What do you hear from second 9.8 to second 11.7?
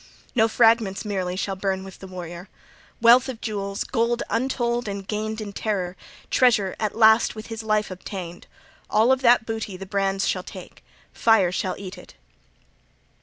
brands shall take, fire